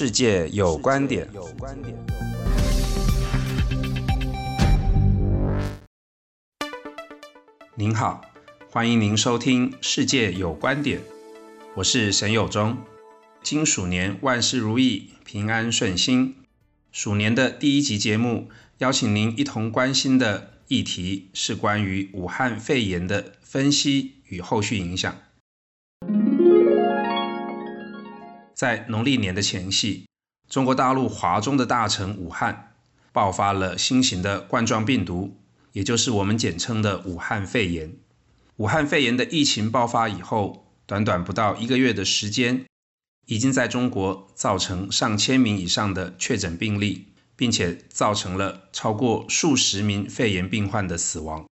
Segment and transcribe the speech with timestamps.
[0.00, 1.28] 世界有观点。
[7.74, 8.22] 您好，
[8.70, 11.00] 欢迎您收听《世界有观点》，
[11.74, 12.78] 我是沈友忠。
[13.42, 16.34] 金鼠年万事如意，平安顺心。
[16.90, 18.48] 鼠年的第一集节目，
[18.78, 25.14] 邀请您一同关心的议题是关于武汉肺炎的分析与后续影响。
[28.60, 30.04] 在农历年的前夕，
[30.46, 32.74] 中国大陆华中的大城武汉
[33.10, 35.40] 爆发了新型的冠状病毒，
[35.72, 37.94] 也就是我们简称的武汉肺炎。
[38.56, 42.66] 武汉肺炎的疫情爆发以后，短短不到一个月的时间，
[43.24, 51.46] 已经在中国造成上千名以上的确诊病例，并且造成了超过数十名肺炎病患的死亡。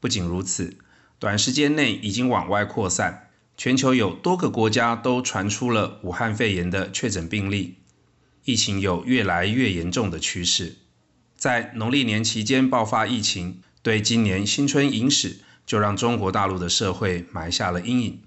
[0.00, 0.78] 不仅如此，
[1.18, 3.32] 短时间内已经往外扩散。
[3.56, 7.76] 全球有多个国家都传出了武汉肺炎的确诊病例，
[8.44, 10.76] 疫情有越来越严重的趋势。
[11.36, 18.22] 在农历年期间爆发疫情，对今年新春伊始就让中国大陆的社会埋下了阴影。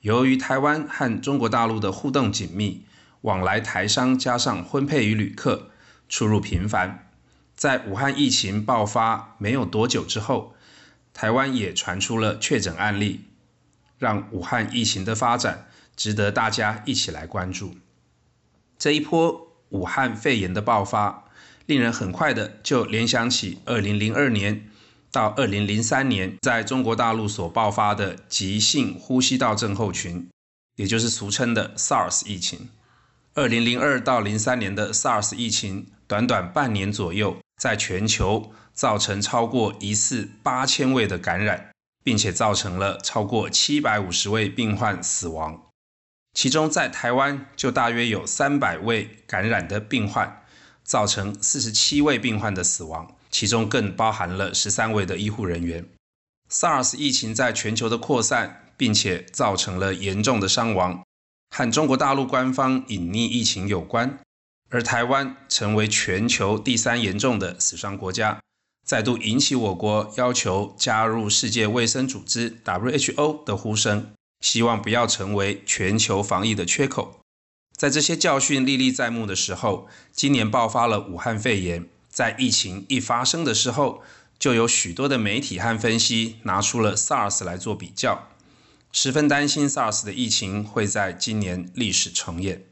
[0.00, 2.84] 由于台湾和中国大陆的互动紧密，
[3.22, 5.70] 往来台商加上婚配与旅客
[6.08, 7.10] 出入频繁，
[7.54, 10.54] 在武汉疫情爆发没有多久之后，
[11.14, 13.24] 台湾也传出了确诊案例。
[14.00, 17.76] 让武汉疫情的发展值得大家一起来关注。
[18.76, 21.24] 这一波武汉肺炎的爆发，
[21.66, 24.68] 令人很快的就联想起2002年
[25.12, 30.28] 到2003年在中国大陆所爆发的急性呼吸道症候群，
[30.76, 32.70] 也就是俗称的 SARS 疫情。
[33.34, 41.69] 2002到03年的 SARS 疫情，短短半年左右，在全球造成超过疑似八千位的感染。
[42.02, 45.68] 并且造成了超过七百五十位病患死亡，
[46.32, 50.42] 其中在台湾就大约有三百位感染的病患，
[50.82, 55.86] 造成四十七位病患的死亡，其中更包含了十三位的医护人员。
[56.50, 61.04] SARS 疫情在全球的扩散，并且造成了严重的伤亡，
[61.50, 64.18] 和中国大陆官方隐匿疫情有关，
[64.70, 68.40] 而台湾成为全球第三严重的死伤国家。
[68.84, 77.20] 再度引起我国要求加入世界卫生组织 （WHO） 的呼声，希望不要成为全球防疫的缺口。
[77.76, 81.86] 在这些教训历历在目的时候，今年爆发了武汉肺炎。
[82.08, 84.02] 在疫情一发生的时候，
[84.36, 88.26] 就有许多的媒体和分析拿出了 SARS 来做比较，
[88.90, 92.64] 十分担心 SARS 的疫情会在今年历史重演。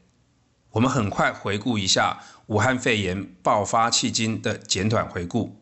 [0.71, 5.58] 我们很快回顾一下武汉肺炎爆发迄今的简短回顾。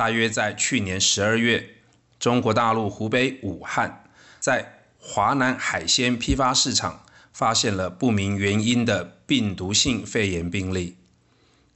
[0.00, 1.74] 大约在去年十二月，
[2.18, 4.04] 中国大陆湖北武汉
[4.38, 10.96] 在华南海鲜批发市场发现了不明原因的病毒性肺炎病例。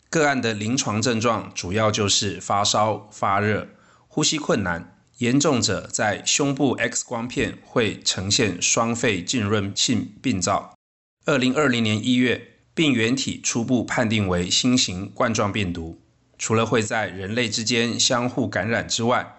[0.09, 3.69] 个案的临床症状主要就是发烧、发热、
[4.09, 10.75] 呼吸困难，严重者在胸部 X 光片会呈现双肺浸润性病灶。
[11.27, 16.01] 二零二零年一月，病原体初步判定为新型冠状病毒。
[16.45, 19.39] 除了会在人类之间相互感染之外，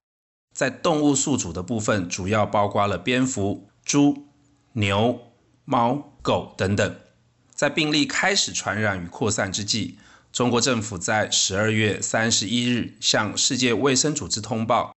[0.56, 4.26] 在动物宿主的部分，主要包括了蝙蝠、猪、
[4.74, 5.22] 牛、
[5.66, 6.96] 猫、狗等等。
[7.54, 10.00] 在病例开始传染与扩散之际，
[10.34, 14.96] 中国政府在十二月三十一日向世界卫生组织通报，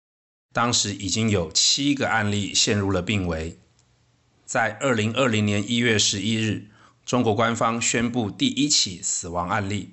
[0.55, 3.59] 当时已经有七个案例陷入了病危。
[4.47, 6.69] 在二零二零年一月十一日，
[7.05, 9.93] 中国官方宣布第一起死亡案例。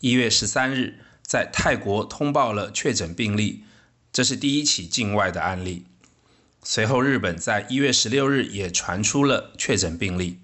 [0.00, 0.98] 一月十三日。
[1.28, 3.62] 在泰国通报了确诊病例，
[4.10, 5.84] 这是第一起境外的案例。
[6.62, 10.38] 随后，日本在一月十六日也传出了确诊病例。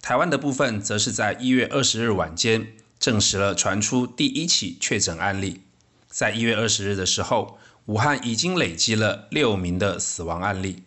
[0.00, 5.60] 台湾的部分则是在一月二十日晚间证实了传出第一起确诊案例。
[6.08, 10.84] 在一月二十日的时候，武汉已经累积了六名的死亡案例。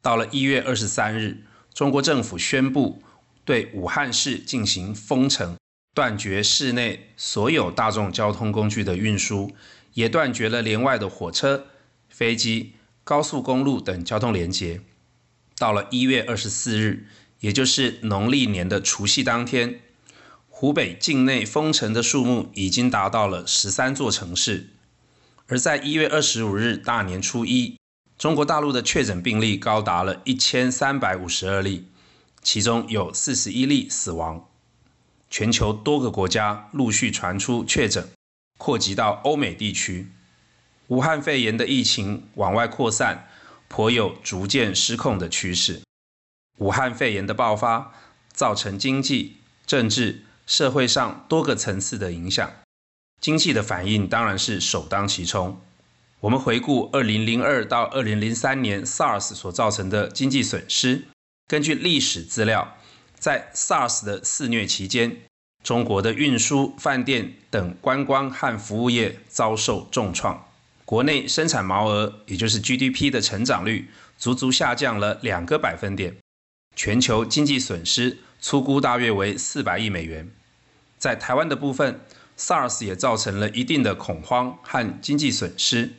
[0.00, 1.42] 到了一月二十三日，
[1.74, 3.02] 中国政府宣布
[3.44, 5.56] 对武汉市进行封城。
[5.96, 9.56] 断绝市内所有大众交通工具的运输，
[9.94, 11.68] 也断绝了连外的火车、
[12.10, 14.82] 飞机、高速公路等交通连接。
[15.56, 17.06] 到了一月二十四日，
[17.40, 19.80] 也就是农历年的除夕当天，
[20.50, 24.68] 湖北境内封城的数目已经达到了十三座城市。
[25.46, 27.78] 而在一月二十五日大年初一，
[28.18, 31.86] 中国大陆的确诊病例高达了一千三百五十二例，
[32.42, 34.46] 其中有四十一例死亡。
[35.30, 38.08] 全球多个国家陆续传出确诊，
[38.58, 40.08] 扩及到欧美地区。
[40.88, 43.28] 武汉肺炎的疫情往外扩散，
[43.68, 45.82] 颇有逐渐失控的趋势。
[46.58, 47.92] 武汉肺炎的爆发
[48.32, 49.36] 造成经济、
[49.66, 52.50] 政治、社会上多个层次的影响，
[53.20, 55.60] 经济的反应当然是首当其冲。
[56.20, 61.08] 我们回顾2002到2003年 SARS 所造成的经济损失，
[61.46, 62.78] 根据历史资料，
[63.18, 65.16] 在 SARS 的肆虐期间，
[65.64, 70.46] 中国的运输、饭店等观光和服务业遭受重创，
[70.84, 76.16] 国内生产毛额，也就是 GDP 的成长率，足足下降了两个百分点。
[76.76, 80.30] 全球经济损失粗估大约为四百亿美元。
[80.98, 82.00] 在台湾的部分
[82.38, 85.94] ，SARS 也造成了一定的恐慌和经济损失。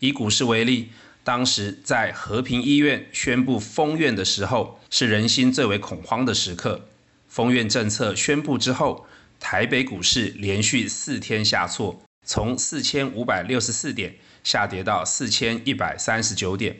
[0.00, 0.90] 以股市为例，
[1.26, 6.82] 当时在和平医院宣布封院的时候，是人心最为恐慌的时刻。
[7.26, 9.08] 封院政策宣布之后，
[9.40, 14.14] 台北股市连续四天下挫，从四千五百六十四点
[14.44, 16.76] 下跌到四千一百三十九点。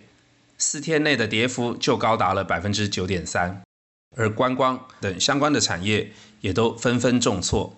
[0.56, 3.60] 四天内的跌幅就高达了百分之九点三，
[4.16, 7.76] 而观光等相关的产业也都纷纷重挫。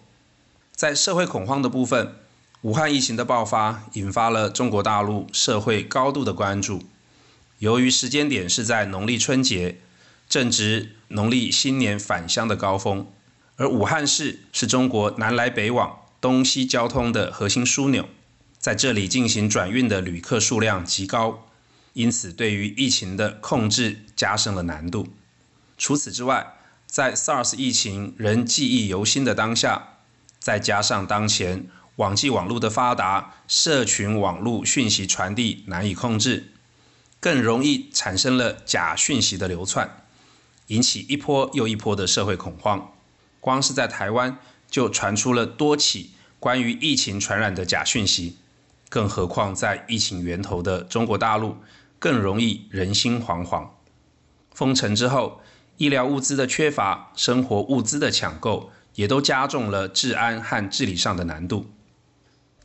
[0.75, 2.17] 在社会恐慌的部分，
[2.63, 6.83] 武汉疫情的爆发引发了中国大陆社会高度的关注。
[7.61, 9.79] 由于时间点是在农历春节，
[10.29, 13.07] 正值农历新年返乡的高峰，
[13.55, 18.09] 而武汉市是中国南来北往、东西交通的核心枢纽，
[18.59, 21.47] 在这里进行转运的旅客数量极高。
[21.93, 25.07] 因此，对于疫情的控制加深了难度。
[25.77, 26.55] 除此之外，
[26.89, 29.99] 在 SARS 疫情仍记忆犹新的当下，
[30.41, 31.67] 再加上当前
[31.99, 36.53] 网际网络的发达，社群网络讯息传递难以控制，
[37.19, 40.05] 更容易产生了假讯息的流窜，
[40.69, 42.93] 引起一波又一波的社会恐慌。
[43.41, 44.39] 光是在台湾，
[44.71, 48.37] 就传出了多起关于疫情传染的假讯息，
[48.89, 51.57] 更何况在疫情源头的中国大陆。
[52.01, 53.71] 更容易人心惶惶。
[54.55, 55.41] 封城之后，
[55.79, 61.67] 医疗物资的缺乏、生活物资的抢购，也都加重了治安和治理上的难度。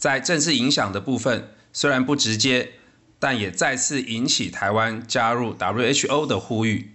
[0.04, 2.74] 在政治影响的部分，虽然不直接，
[3.20, 6.92] 但也再次引起台湾加入 WHO 的呼吁。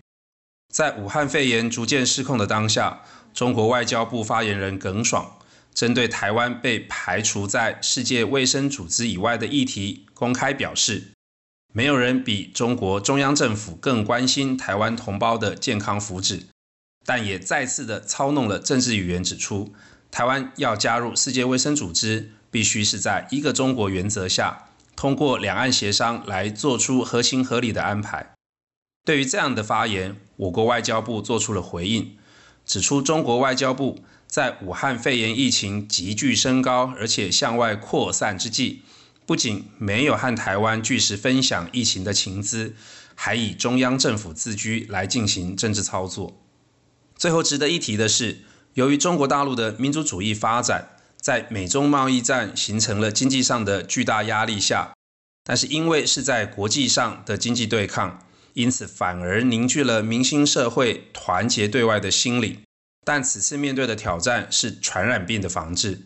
[0.71, 3.01] 在武汉肺炎逐渐失控的当下，
[3.33, 5.39] 中国外交部发言人耿爽
[5.73, 11.05] 针对台湾被排除在世界卫生组织以外的议题，公开表示。
[11.73, 16.43] 没有人比中国中央政府更关心台湾同胞的健康福祉，
[17.07, 19.73] 但也再次的操弄了政治语言，指出
[20.11, 28.35] 台湾要加入世界卫生组织，必须是在一个中国原则下，通过两岸协商来做出合情合理的安排。
[29.05, 32.17] 对于这样的发言，我国外交部做出了回应，
[32.67, 38.83] 指出中国外交部在武汉肺炎疫情急剧升高而且向外扩散之际。
[39.25, 42.75] 不仅没有和台湾据实分享疫情的情资，
[43.15, 46.41] 还以中央政府自居来进行政治操作。
[47.15, 48.39] 最后值得一提的是，
[48.73, 54.93] 由于中国大陆的民族主义发展，在美中贸易战形成了经济上的巨大压力下，
[55.45, 58.25] 但是因为是在国际上的经济对抗，
[58.55, 62.61] 因此反而凝聚了民心社会团结对外的心理。
[63.05, 66.03] 但此次面对的挑战是传染病的防治。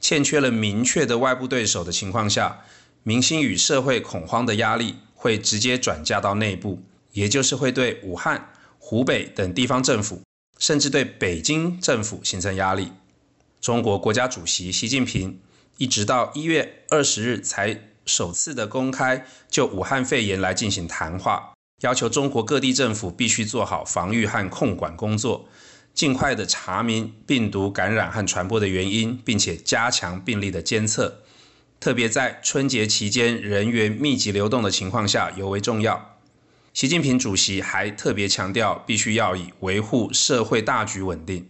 [0.00, 2.60] 欠缺了明确的外部对手的情况下，
[3.02, 6.82] 民心与社会恐慌的压力会直接转嫁到内部，
[7.12, 10.22] 也就是会对武汉、湖北等地方政府，
[10.58, 12.92] 甚至对北京政府形成压力。
[13.64, 15.40] 中国国家主席习近平
[15.78, 25.48] 一直到一月二十日才首次的公开就武汉肺炎来进行谈话，要求中国各地政府必须做好防御和控管工作。
[25.94, 31.22] 尽快的查明病毒感染和传播的原因，并且加强病例的监测，
[31.80, 36.18] 特别在春节期间人员密集流动的情况下尤为重要。
[36.74, 41.48] 习近平主席还特别强调，必须要以维护社会大局稳定。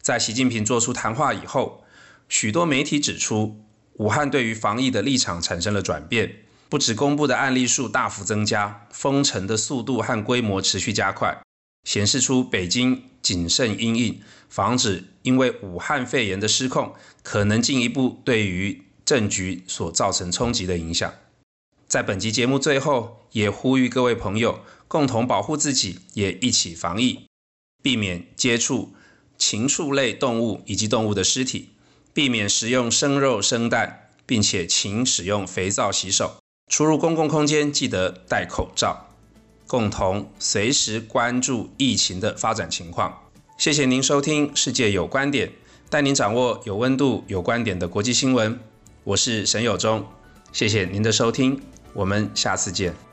[0.00, 1.84] 在习近平作出谈话以后，
[2.28, 3.60] 许多媒体指出，
[3.94, 6.36] 武汉对于防疫的立场产生了转变，
[6.68, 11.38] 不止公布的案例数大幅增加，封城的速度和规模持续加快。
[11.84, 21.10] 显示出北京谨慎应应，防止因为武汉肺炎的失控，可能进一步对于政局所造成冲击的影响。
[21.86, 27.26] 在本集节目最后，也呼吁各位朋友共同保护自己，也一起防疫，
[27.82, 28.92] 避免接触
[29.38, 31.70] 禽畜类动物以及动物的尸体，
[32.12, 36.36] 避免食用生肉生蛋，并且勤使用肥皂洗手。
[36.68, 39.06] 出入公共空间记得戴口罩。
[39.66, 43.22] 共同随时关注疫情的发展情况。
[43.58, 45.48] 谢谢您收听《世界有观点》，
[45.90, 48.58] 带您掌握有温度、有观点的国际新闻。
[49.04, 50.06] 我是沈友忠，
[50.52, 51.60] 谢谢您的收听，
[51.92, 53.07] 我们下次见。